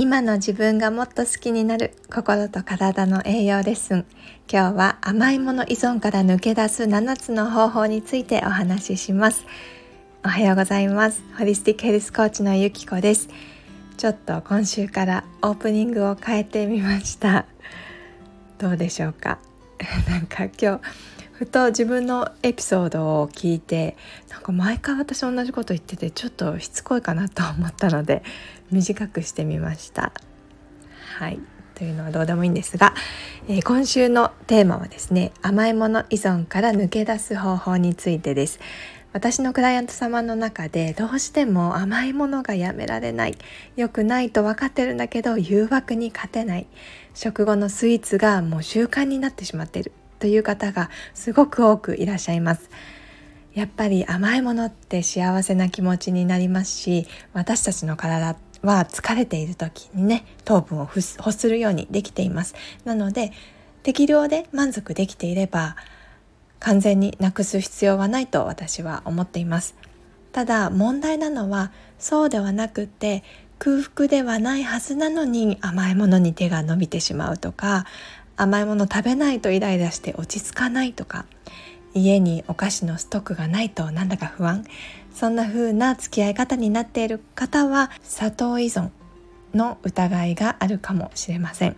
[0.00, 4.06] 今の自分がもっと好きになる心と体の栄養レッスン
[4.48, 9.44] 今日は甘いもの依存から抜け出す7つの方法についてお話しします。
[10.24, 11.20] おはようございます。
[11.36, 13.28] ホリスティックヘルスコーチのゆきこです。
[13.96, 17.46] ちょっと今週からオープニングを変えてみました。
[18.58, 19.40] どうでしょうか？
[20.08, 20.80] なんか今日
[21.38, 23.96] ふと自分のエピソードを聞いて
[24.28, 28.24] なんか毎回私同じこと言っててちょっとしつこいかなと思ったので
[28.72, 30.10] 短くしてみました。
[31.16, 31.38] はい。
[31.76, 32.92] というのはどうでもいいんですが、
[33.46, 38.58] えー、今週のテーマはですね甘いもの依存から抜け出す方法についてです。
[39.12, 43.38] 私のクライアント様の中でどうしても甘いものがやめられない
[43.76, 46.66] 良くないと分かってるんだけど誘惑に勝てない
[47.14, 49.92] 食後のスイーツがもう習慣になってしまってる。
[50.18, 52.70] という方がすごく多くいらっしゃいます。
[53.54, 61.00] やっぱり甘いものって幸せな気持ちになりますし私たちの体は疲れている時にね糖分を欲
[61.32, 62.54] するようにできています。
[62.84, 63.32] なので
[63.82, 65.76] 適量で満足できていれば
[66.60, 69.76] 完全になくす必要はないと私は思っています。
[70.32, 73.24] ただ問題なのはそうではなくて
[73.58, 77.86] 空腹ではないはずなのに甘いものに手が伸びてしまうとか
[78.38, 81.26] 甘いもの食べないとイライラして落ち着かないとか
[81.92, 84.64] 家にお菓子のストックがないとなんだか不安。
[85.12, 88.90] そんな風な付き合い方になっている方は砂糖依存
[89.52, 91.76] の疑いがあるかもしれません。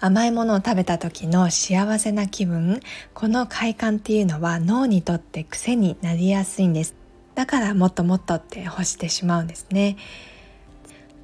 [0.00, 2.80] 甘いものを食べた時の幸せな気分
[3.14, 6.94] この快感っていうのは脳にとって癖になりやすいんです。
[7.36, 9.96] だからもっともっとって欲してしまうんですね。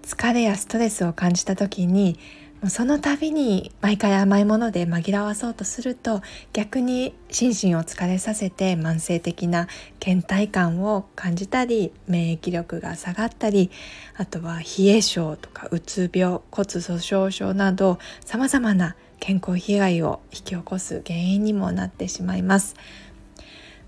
[0.02, 2.18] 疲れやストレスを感じた時に
[2.68, 9.66] その度に毎回甘いもので紛らわそうとすると逆に心身を疲れさせて慢性的な
[9.98, 13.70] 倦怠感を感じたり免疫力が下がったり
[14.16, 22.74] あとは冷え症とかうつ病骨粗しょう症などさまざまな健康被害を引き起こす原因にもなってしまいます。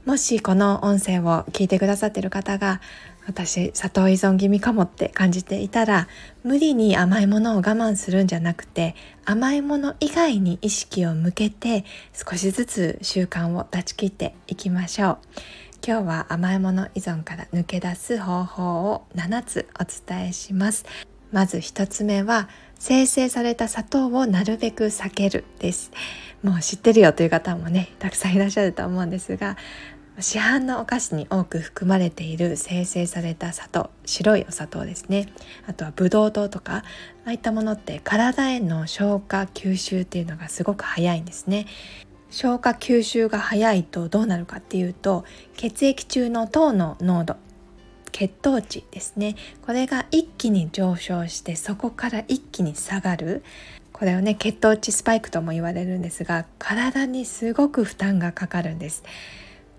[0.05, 2.83] もしこの音声を聞いてくださっている方が
[3.27, 6.09] 私砂糖依存気味かもって感じていたら
[6.43, 8.95] 無理に甘いものを我慢するんじゃなくて
[9.25, 15.19] 甘いもの以外に意識を向けて少しずつ習慣を断ち切っていきましょう。
[15.87, 20.85] 今日は甘いもの依存から抜け出す方法を7つお伝えします。
[21.33, 22.49] まず1つ目は
[22.79, 25.91] 生成された砂糖をなるべく避けるです。
[26.45, 29.57] もう知ってるよという方もねたくさんいらっしゃると思うんですが
[30.21, 35.33] 市販のお菓子に多く含まれている生成された砂糖白いお砂糖ですね。
[35.67, 36.83] あとはブドウ糖とかあ
[37.27, 41.67] あいったものって体への消化吸収っていうのがすごく早いんですね。
[42.31, 45.25] 消化吸収が早いとどうなるかっていうと
[45.57, 47.37] 血液中の糖の濃度
[48.13, 49.35] 血糖値ですね。
[49.67, 53.43] これが一気に上昇してそこから一気に下がる。
[53.93, 59.03] これをね血糖値スパイクとも言われるんですが体にすごく負担がかかるんです。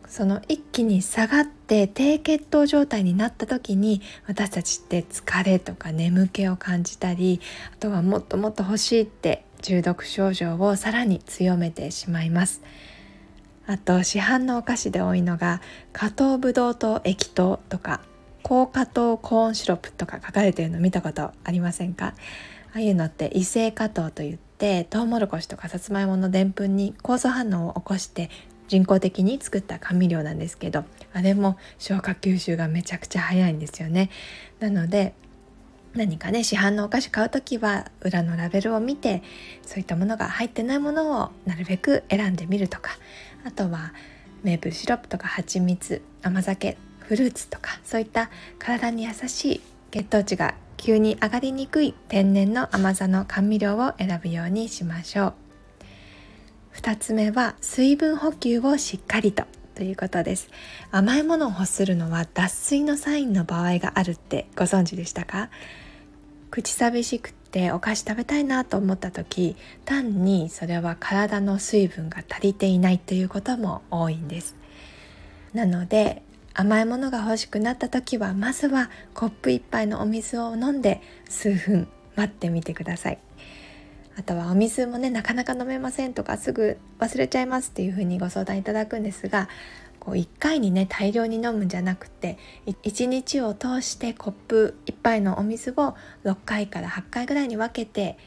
[0.08, 7.42] その一気に下がって低血糖状態になった時に私たちって疲れとか眠気を感じたり
[7.74, 12.62] あとはもっともっと欲しいって中毒症状をさらに強めてしまいます。
[13.68, 15.60] あと市販のお菓子で多いのが
[15.92, 18.02] 加糖ブドウ糖液糖とか
[18.44, 22.14] 高果糖コーンシロップとか書かれてるの見たことありませんか？
[22.74, 28.30] ああいうのって異性果糖といってトウモロコシとかさつまいものでんぷんに酵素反応を起こして
[28.68, 34.10] 人工的に作った甘味料なんですけどあれも消化吸収がめちゃくちゃ早いんですよね。
[34.60, 35.14] なので
[35.94, 39.24] 何かね市販のお菓子買う時は裏のラベルを見て
[39.66, 42.92] そういったものが入ってないものをなるべく選んでみるとか
[43.46, 43.94] あとは
[44.44, 49.62] メープルシロップとか蜂蜜甘酒フルーツとかそういった体に優しい
[49.92, 55.45] 血糖値が急に上がりにくい天然の甘さの甘味料を選ぶようにしましょう。
[56.76, 60.50] 2つ目は水分補給をしっかりとということです。
[60.92, 65.50] 甘いものを欲するのは脱水のサインの場合があるってご存知でしたか？
[66.52, 74.56] 口寂しくってお菓子食べたいなと思った時単にそれは体の水分が足りていないということも多いんです。
[75.54, 76.22] なので
[76.54, 83.20] 甘いものが欲しくなった時はまずはコップ1杯のお水を飲んで数分待ってみてください。
[84.18, 89.50] あとはお水もねなかなか飲めませんとかすぐ忘れちゃいますっていうふうにご相談いただくんですが
[90.00, 98.18] こう1回にね大量に飲むんじゃなくて1日を通してコップ1杯のお水を6回から8回ぐらいに分けて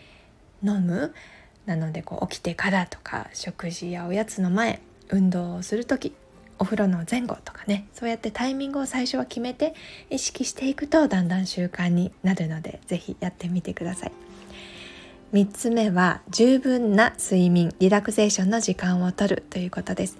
[0.62, 1.14] 飲む
[1.66, 6.14] なのでこう起きてからとか食事やおやつの前運動をする時
[6.58, 9.74] お風呂の前後とかねそうやってタイミングを最初は決めて
[10.10, 14.27] 意識していくとだんだん習慣になるので是非やってみてください。
[15.34, 20.16] 3つ目は十分な睡眠リラクゼーションの時間をとるということです。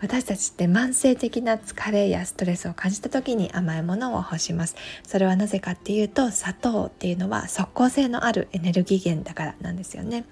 [0.00, 4.76] 私たちって慢性的な疲れやストレスを感じた時に甘いものを欲します。
[5.04, 10.26] それはなぜかっていうと砂糖っていうのは即効性のあるエネルギー源だからなんですよね。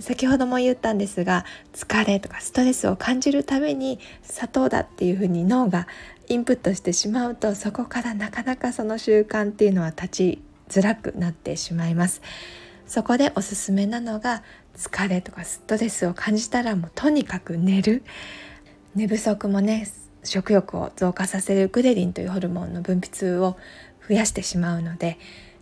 [0.00, 5.88] 先ほども言ったんですが疲れとかストレスを感じるために砂糖だっていうふうに脳が
[6.28, 12.20] インプットしてしまうとそこからなかなかその習慣っていうのは立ちづらくなってしまいます。
[12.92, 14.42] そこでおすすめなのが
[14.76, 18.02] 疲れとかストレスを感じたらもうとにかく寝る。
[18.94, 19.88] 寝不足もね
[20.24, 23.56] 食欲を増加させるグレリンというホルモンの分泌を
[24.06, 25.18] 増やしてしまうので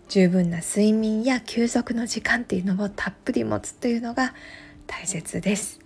[0.09, 4.35] 十分な睡眠や休息の時間っていうのをたっぷり持つというのが
[4.89, 5.79] 大切です。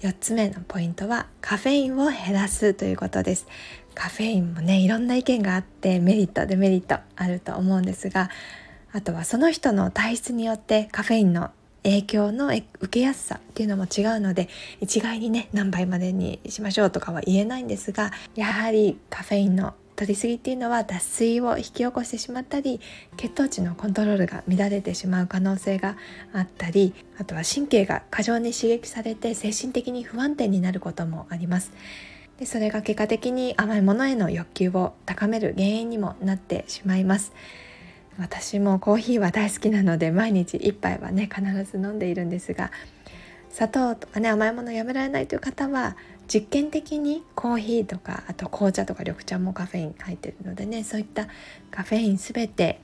[0.00, 3.46] 4つ目のポイントはカフェインを減らすということです。
[3.94, 8.30] カフェインもねいろんな意見があってメリットデメリットあると思うんですが
[8.92, 11.50] あとはその人の体質によってカフェインの
[11.82, 14.48] 影響の受けやすさっていうのも違うので
[14.80, 22.80] 一概にね何倍までにしましょうとかは言えないんですがやはりカフェインの取りすぎっていうのは脱水を引き起こしてしまったり
[23.16, 25.96] 血糖値のコントロールが乱れてしまう可能性が
[26.32, 31.72] あったりあとは神経が過剰に刺激されて精神的に不安定になることもあります。
[32.38, 37.32] でそれが結果的に甘いものへの欲求を高める原因にもなってしまいます。
[38.18, 42.70] 私もコーヒーは大好きなので毎日1杯はね必ず飲んでいるんですが
[43.50, 45.96] 砂糖とかね甘いものやめられないという方は
[46.32, 51.26] 実験的にコーヒーとかあと紅茶とか緑茶もカフェイン入ってるのでねそういった
[51.70, 52.80] カフェイン全て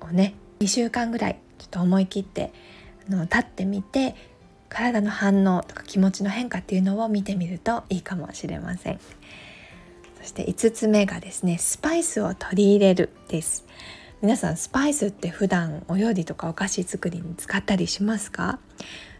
[0.00, 2.52] をね2週間ぐらいちょっと思い切って
[3.08, 4.14] あの立ってみて
[4.68, 9.00] 体の反応とか気持ちの変化っていうのを見てみるといいかもしれません。
[10.18, 13.66] そして5つ目がですねスパイスを取り入れるです。
[14.22, 18.60] 皆さんスパイスって普段お料理とかお菓子作りに使ったりしますか？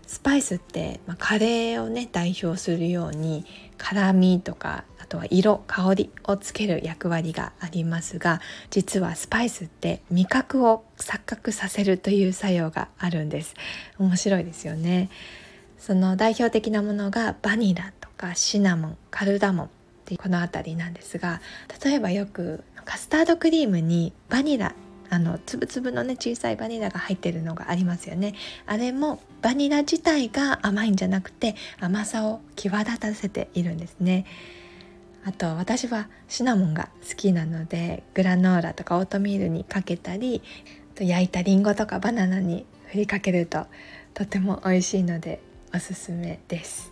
[0.06, 3.44] スパイスって、まあ、カレーをね代表するように
[3.78, 8.40] 辛みとかあとは色香りをつける役割がありますが
[8.70, 13.54] 実はスパイスって味覚を錯覚させるという作用があるんです。
[13.98, 15.10] 面白いですよね。
[15.78, 19.68] その代表的なものがバニラとかシナモンカルダモンっ
[20.04, 21.40] てこの辺りなんですが
[21.84, 24.76] 例えばよくカスタードクリームにバニラ
[25.12, 28.34] あのつぶつぶのね小さいバニラが入ってるのがありますよね。
[28.64, 34.24] あれもバニラ自体が甘いんじゃなくて甘さを際立たせているんですね。
[35.26, 40.40] あと私はシナモンが好きなのでグラノーラとかオートミールにかけたり
[40.98, 43.66] 焼いたりんごとかバナナに振りかけると
[44.14, 45.42] とても美味しいので
[45.74, 46.91] おすすめです。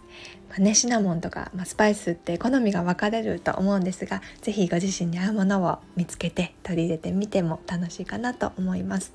[0.51, 9.13] まあね、シナモンとか、まあ、スパイスって好みが分かれると思うんですが是非ご自身に合うものを見つけて取り入れてみても楽しいかなと思います。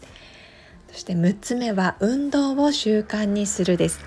[0.95, 3.99] そして6つ目は運動を習慣にするです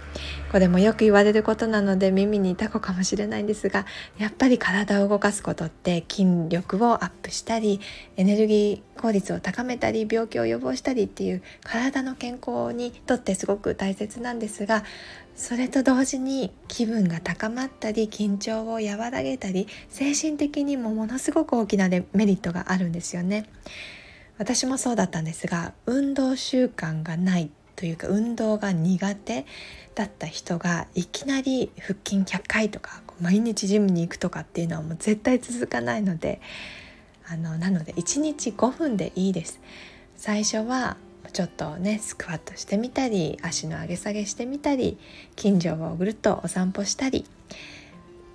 [0.50, 3.85] これもよく言われることなので耳に痛くかもしれないんですが
[4.17, 7.79] やっぱり体を動かすことって筋力をアップしたり
[8.17, 14.82] エネルギー効率を高めたり病気を予防したりっていう体の健康にとってすごく大切なんですが
[15.37, 23.45] それと同時に気分が高まったり緊張を和らげたり精神的にもものすごく大きなメリットがあるんですよね。
[24.38, 29.47] 私もそうだったんですが運動習慣がないというか運動が苦手
[29.95, 36.40] だった人がいきなり腹筋100回とか毎日ジムに行くとかっていうのはもう絶対続かないので
[37.28, 39.61] あのなので1日5分でいいです。
[40.16, 40.97] 最初は
[41.33, 44.99] ちょっとねスクワットしてみたり足の上げ下げしてみたり
[45.37, 47.25] 近所をぐるっとお散歩したり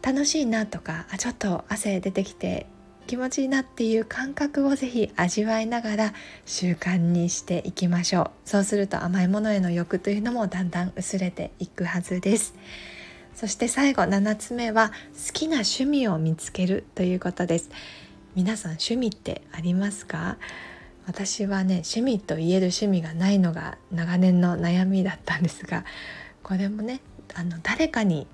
[0.02, 2.68] 楽しいなとかあちょっと汗出てきて
[3.06, 6.14] 気持ちいいなっていう感覚をぜひ味わいながら
[6.46, 8.50] 習慣にしていきましょう。
[8.50, 12.56] そうすると甘いものへの欲というのもだんだん薄れていくはずです。
[13.36, 14.92] そして最後7つ目は
[15.28, 17.70] 好きな趣味を見つけるということです。
[18.36, 20.38] 皆さん趣味ってありますか？
[21.06, 25.84] 私はね趣味と言える趣味がないのが長年の悩みだったんですが
[26.42, 27.02] これもね
[27.36, 28.26] あの誰かに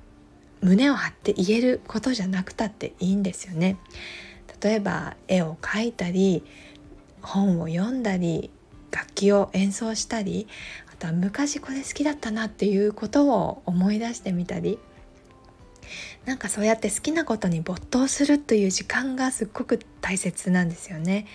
[0.62, 3.78] 胸を張って言えることじゃなくたっていいんですよね。
[4.62, 6.44] 例えば絵を描いたり
[7.22, 8.50] 本を読んだり
[8.92, 10.48] 楽器を演奏したり
[10.92, 14.80] あとは昔これ好きだったなっていうことを思い出してみたり
[16.26, 21.26] なんかそうやって好きなことに没頭するという時間がすっごく大切なんですよね。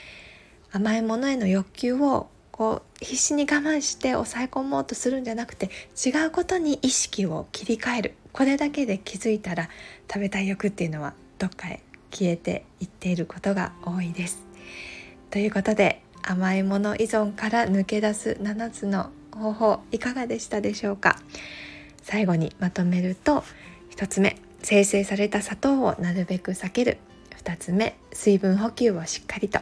[0.70, 5.70] 甘いものへの欲求をこう必死に我慢して抑え込もうとするんじゃなくて
[6.04, 9.68] 違うことに意識を切り替えるこれだけで気づいたら
[10.08, 11.80] 食べたい欲っていうのはどっかへ
[12.16, 14.46] 消えていっていることが多いです。
[15.30, 21.18] ということで甘いもの依存から抜け出す7つの方法いかがでしたでしょうか？
[22.02, 23.42] 最後にまとめると
[23.96, 26.98] 1つ目生成された砂糖をなるべく避ける。
[27.42, 29.60] 2つ目水分補給をしっかりと。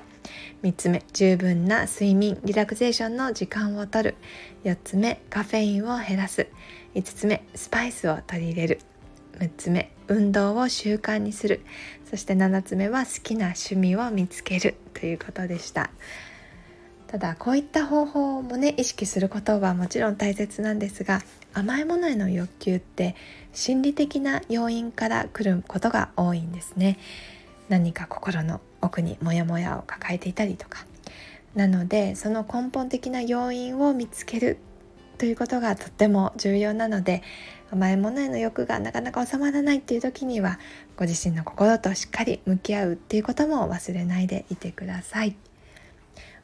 [0.63, 4.15] 3つ目十分な睡眠リラクゼーションの時間をとる。
[4.63, 6.47] 4つ目カフェインを減らす。
[6.95, 8.81] 5つ目スパイスを取り入れる。
[9.39, 11.61] 6つ目運動を習慣にする。
[12.09, 14.75] そして7つ目は好きな趣味を見つける。
[14.93, 15.91] ということでした。
[17.07, 21.21] ただこういった方法もね意識することはもちろん大切なんですが
[21.53, 23.17] 甘いものへの欲求って
[23.53, 26.99] 心理的な要因から来ることが多いんですね。
[27.69, 30.87] 何か心の奥にモヤモヤを抱えていたりとか。
[31.55, 34.59] なのでその根本的な要因を見つける
[35.19, 37.23] ということがとっても重要なので
[37.71, 40.59] 甘いものへの欲がなかなか収まらないっていう時には
[40.97, 45.37] ご自身の心としっかり向き合うっていうことも忘れないでいてください。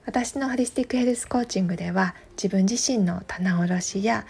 [0.06, 4.24] 私のホリスティックヘルスコーチングでは自分自身の棚卸しや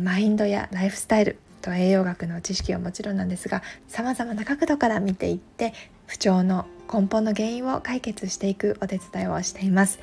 [0.00, 5.74] マインドやライフスタイルと栄養学の知識はもちろんなんですがさまざまな角度から見ていって
[6.06, 10.00] 不調の根本の原因を解決していくお手伝いをしています。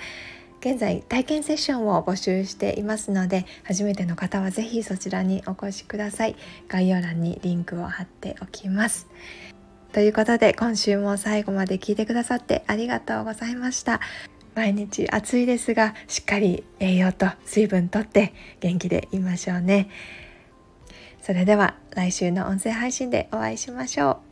[0.60, 6.36] 現在体験セッションを募集していますので初めての方は是非そちらにお越しください。
[6.68, 9.08] 概要欄にリンクを貼っておきます。
[9.94, 14.02] ということで今週も最後まで聞いてくださってありがとうございました。
[14.56, 19.90] 毎日暑いですがしっかり栄養と水分とって元気でいましょうね。
[21.22, 24.27] それでは来週の音声配信でお会いしましょう。